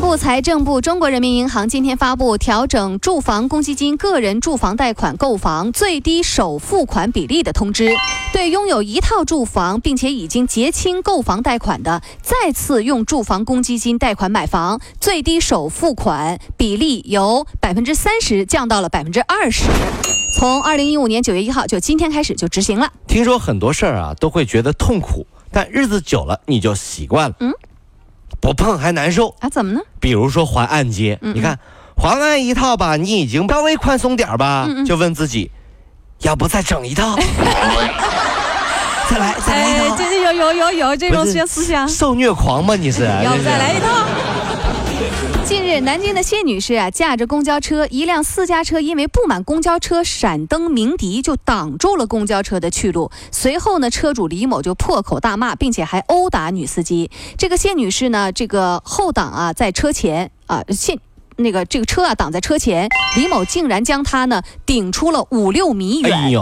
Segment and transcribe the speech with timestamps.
[0.00, 7.90] 部、财政部、中国人民银行今天发布调整住房公积金个人住房贷款购房最低首付款比例的通知，
[8.32, 19.64] 对拥有一套住房并且已经结清购房贷款的，再次用住房公积金贷款买房，最低首付款比例由百分之三十降到了百分之二十，
[20.38, 22.90] 从二零一五年九月一号，就今天开始就执行了。
[23.06, 27.36] 听说很多事儿啊都会觉得痛苦，但日子久了你就习惯了。
[27.40, 27.52] 嗯。
[28.44, 29.48] 不碰还难受啊？
[29.48, 29.80] 怎么呢？
[29.98, 31.58] 比如说还按揭，你看
[31.96, 35.50] 还完一套吧，你已经稍微宽松点吧，就问自己，
[36.20, 37.16] 要不再整一套？
[39.08, 39.96] 再来再来一套？
[39.96, 41.88] 这有有有有这种思想？
[41.88, 42.76] 受虐狂吗？
[42.76, 43.04] 你是？
[43.24, 44.04] 要不再来一套？
[45.46, 53.10] 近日，南京的谢女士啊，驾着公交车，一辆私家车因为不满公交车闪灯鸣笛，就挡住了公交车的去路。
[53.30, 57.10] 随后呢，车主李某就破口大骂，并且还殴打女司机。
[57.36, 60.98] 这个谢女士呢，这个后挡啊在车前啊，谢
[61.36, 66.32] 那个这个车啊挡在车前，李某竟然将她呢顶出了五六米远，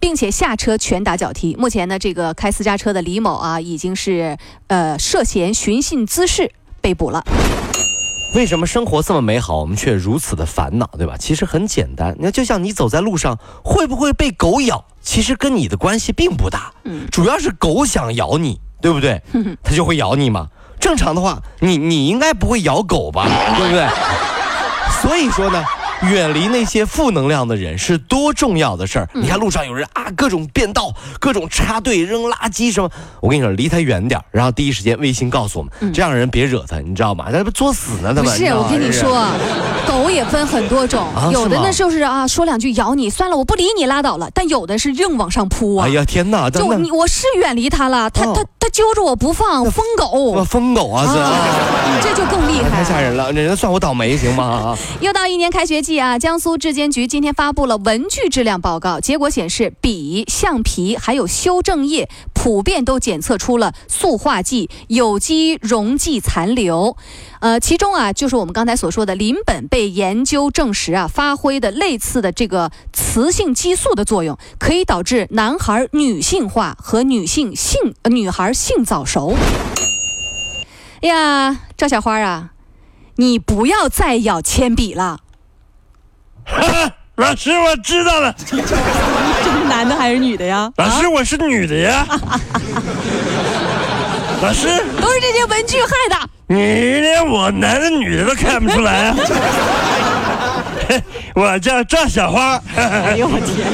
[0.00, 1.54] 并且下车拳打脚踢。
[1.54, 6.50] 目前呢，这个开私家车的李某啊，已经是呃涉嫌寻衅滋事
[6.80, 7.24] 被捕了。
[8.34, 11.16] 为什么生活这么美好，我们却如此的烦恼，对吧？
[11.18, 16.72] 其实很简单，那就像你走在路上，会不会被狗咬，其实跟你的关系并不大。
[16.84, 19.20] 嗯，主要是狗想咬你，对不对？
[19.64, 20.48] 它就会咬你嘛。
[20.78, 23.88] 正常的话，你你应该不会咬狗吧，对不对？
[25.02, 25.64] 所以说呢。
[26.02, 29.08] 远离那些负能量的人是多重要的事儿！
[29.14, 32.88] 你看路上有人啊，各种变道，各种插队扔垃圾什么。
[33.20, 37.32] 我跟你说，离他远点然后第一时间微信告诉我们，这样人别惹他，你知道吗？
[37.32, 38.24] 他不作死呢，他们。
[38.24, 39.26] 不是，我跟你说，
[39.86, 44.30] 狗也分很多种，有的呢就是啊，说两句咬你，算了，我不理你拉倒了。
[44.34, 45.86] 但有的是硬往上扑啊！
[45.86, 50.44] 哎呀天哪，就你我是远离它了，它它它揪着我不放，疯狗。
[50.44, 51.04] 疯狗啊，
[52.02, 53.32] 这这就更厉害，太吓人了。
[53.32, 54.76] 人家算我倒霉行吗？
[55.00, 62.08] 又到一年开学季啊，江苏质监局今天发布了文具质量报告，结果显示，笔、橡皮还有修正液
[62.40, 66.96] 普遍都检测出了塑化剂、有机溶剂残留。
[67.40, 79.36] 呃，其中啊，就是我们刚才所说的邻苯被研究证实啊，发挥的类似的这个雌性激素的作用，可以导致男孩女性化和女性性女孩性早熟。
[81.02, 82.50] 哎呀，赵小花啊，
[83.16, 85.18] 你不要再咬铅笔了。
[87.16, 88.32] 老师，我知道了。
[89.78, 90.68] 男的还是女的呀？
[90.76, 92.04] 老师，我是女的呀。
[94.42, 94.66] 老师，
[95.00, 96.16] 都是这些文具害的。
[96.48, 99.16] 你连我男的女的都看不出来啊？
[101.36, 102.60] 我叫赵小花。
[102.74, 103.68] 哎呦我天！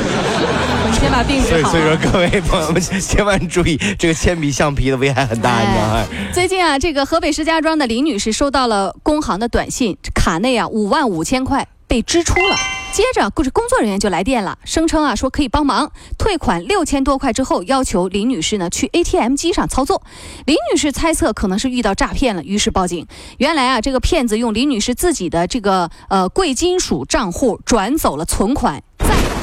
[1.00, 1.70] 先把病治好。
[1.70, 6.04] 所以说，各位朋友们千万注意，这个铅笔、橡皮的危害很大，你知道吗？
[6.34, 12.83] 最近啊，这个河北石家庄的林女士收到了工行的短信，卡内啊五万五千块被支出了。
[12.94, 20.00] 接着，工工作人员就来电了，声称啊说可以帮忙退款六千多块，之后要求林女士呢去 ATM 机上操作。
[20.46, 23.04] 林女士猜测可能是遇到诈骗了，于是报警。
[23.38, 28.80] 原来啊，这个骗子用林女士自己的这个呃贵金属账户转走了存款。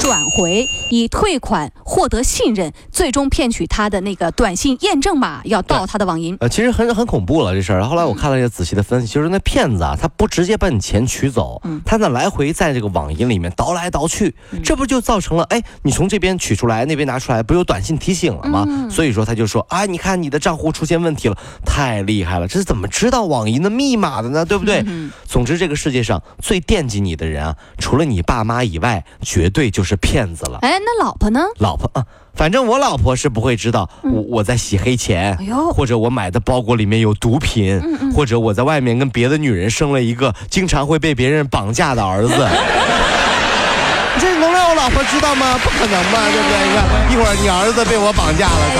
[0.01, 6.35] 转回以退款获得信任，最终骗取他的那个短信验证码，要盗他的网银。
[6.39, 7.85] 呃，其实很很恐怖了这事儿。
[7.85, 18.65] 后来我看了一个仔细的分析，就是那骗子啊，他不直接把你钱取走，他呢来回在这个网银里面倒来倒去，这不就造成了哎，你从这边取出来，那边拿出来，不有短信提醒了吗？
[18.89, 24.43] 所以说他就说啊，你看你的账户出现问题了，太厉害了，这是怎么知道网银的密码的呢？
[24.43, 24.83] 对不对？
[25.27, 29.90] 总之，这个世界上最惦记你的人啊，除了你爸妈以外，绝对就是。
[29.91, 31.41] 是骗子了，哎，那老婆呢？
[31.59, 35.37] 老婆啊，反正我老婆是不会知道我我在洗黑钱，
[35.73, 37.77] 或者我买的包裹里面有毒品，
[38.15, 42.31] 或者我在外面跟别的女人生了一个经常会被别人绑架的儿子。
[44.17, 45.59] 这能让我老婆知道吗？
[45.61, 46.55] 不可能吧，对不对？
[46.69, 48.79] 你看，一会儿你儿子被我绑架了，咋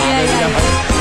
[0.96, 1.01] 的？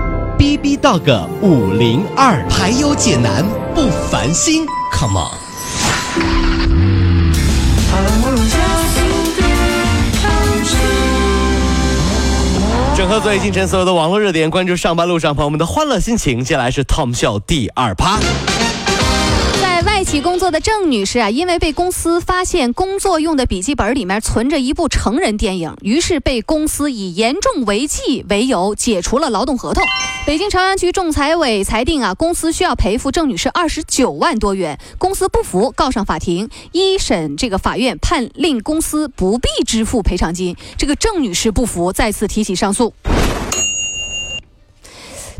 [0.41, 3.45] B B Dog 五零二，排忧解难
[3.75, 5.37] 不烦心，Come on。
[12.97, 16.43] 整合最近晨所有的网络热点，关注上班路上朋友们的欢乐心情。
[16.43, 18.17] 接下来是 Tom 秀第二趴。
[20.11, 29.81] 起工作的郑女士啊，因为被公司发现工作用的笔记本里面存着一部成人电影，于是被公司以严重违纪为由解除了劳动合同。
[30.25, 40.57] 北京朝阳区仲裁委裁定啊，公司需要赔付郑女士二十九万多元，公司不服告上法庭，一审这个法院判令公司不必支付赔偿金。
[40.77, 42.93] 这个郑女士不服，再次提起上诉。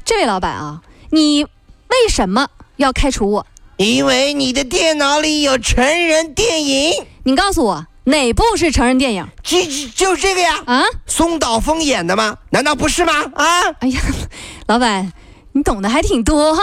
[0.06, 2.48] 这位老板啊，你为什么
[2.78, 3.46] 要开除我？
[3.78, 9.60] 因为你的电脑里有成人电影，你告诉我哪部是成人电影就
[9.96, 10.60] 就是这个呀。
[10.66, 10.84] 啊？
[11.08, 12.36] 松岛枫演的吗？
[12.52, 13.14] 难道不是吗？
[13.36, 13.46] 啊！
[13.80, 14.00] 哎呀，
[14.68, 15.12] 老板，
[15.54, 16.62] 你懂得还挺多哈，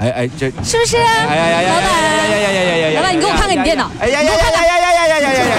[0.00, 0.96] 哎哎，这是不是？
[0.96, 3.00] 哎呀呀呀老板，呀呀呀呀呀！
[3.00, 5.56] 老板，你给我看看你电脑，哎呀呀呀呀呀呀呀呀呀呀！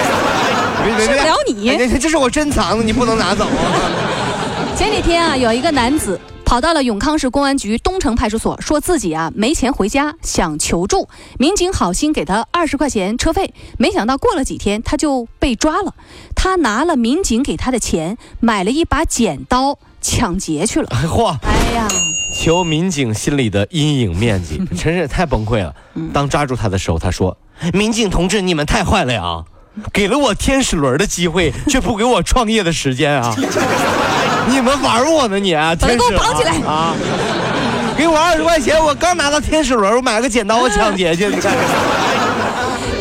[0.84, 1.76] 别别受不了你。
[1.76, 1.98] 别！
[1.98, 4.74] 这是我珍藏的，你不能拿走啊！
[4.76, 6.18] 前几天啊，有一个男子。
[6.52, 11.08] 跑到了永康市公安局东城派出所，说自己啊没钱回家，想求助。
[11.38, 15.94] 民警好心给他二十块钱车费，没想到过了几天他就被抓了。
[16.36, 20.88] 他拿了民警给他的钱，买了一把剪刀，抢劫去了。
[20.90, 21.34] 哎嚯！
[21.40, 21.88] 哎呀，
[22.38, 25.74] 求民警心里的阴影面积，真是太崩溃了。
[26.12, 27.38] 当抓住他的时候，他说
[27.72, 29.42] ：“民警同志，你们太坏了呀！
[29.90, 33.34] 给了我天使轮的机会，却不给我创业的时间啊！
[34.50, 35.54] 你们玩我呢你？
[35.56, 36.94] 把他天使给我绑起来啊！
[37.96, 41.52] 给我二十块钱，我刚拿到天使轮，我买个剪刀，我抢劫去，你看。”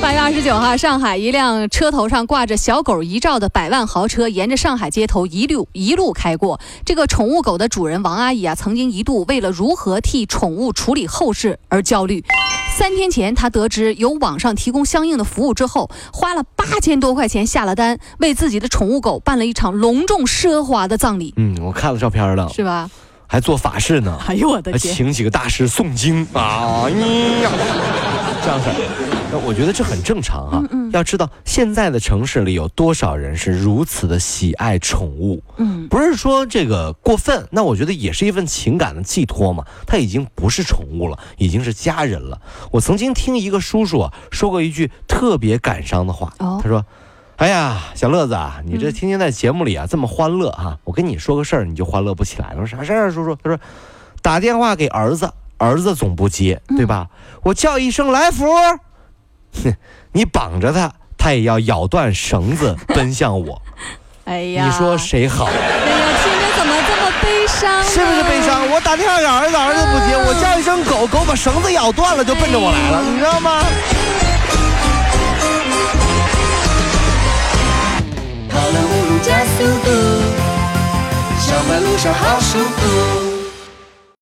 [0.01, 6.59] 八月二十九号，上海一辆车头上挂着小狗遗照的百万豪车，沿着上海街头一路一路开过。
[6.83, 12.23] 这个宠物狗的主人王阿姨啊，曾经一度为了如何替宠物处理后事而焦虑。
[12.73, 22.89] 三天前，他得知有网上提供相应的服务之后，花了八千多块钱下了单，为自己的宠物狗办了一场隆重奢华的葬礼，嗯，我看了照片了，是吧？
[23.31, 24.93] 还做法事呢，哎呦我的还天！
[24.93, 26.89] 请几个大师诵经啊，哎
[27.41, 27.49] 呀，
[28.43, 29.27] 这样式儿。
[29.31, 30.61] 那我觉得这很正常啊。
[30.91, 39.63] 要知道现在的城市里有多少人是如此的喜爱宠物，嗯，不是说这个过分，那我觉得也是一份情感的寄托嘛。
[39.87, 42.37] 它已经不是宠物了，已经是家人了。
[42.69, 46.85] 我曾经听一个叔叔啊说过一句特别感伤的话，哦他说。
[47.41, 52.57] 哎呀，小乐子啊，你这天天在节目里啊这么欢乐哈、我跟你说个事儿，你就欢乐不起来了。
[52.59, 53.35] 我说啥事儿啊，叔叔？
[53.43, 53.59] 他说
[54.21, 55.27] 打电话给儿子，
[55.57, 57.07] 儿子总不接，对吧？
[57.41, 58.45] 我叫一声来福，
[59.63, 59.73] 哼，
[60.13, 63.59] 你绑着他，他也要咬断绳子 奔向我。
[64.25, 65.45] 哎呀，你说谁好？
[65.45, 67.81] 哎呀，听着怎么这么悲伤、啊？
[67.81, 68.69] 是不是悲伤？
[68.69, 73.63] 我打电话给儿子，儿子不接；我叫一声狗，狗把绳子咬断了，就奔着我来了，你知道吗？
[78.51, 79.89] 跑了五路加速度，
[81.39, 83.30] 上班路上好舒服。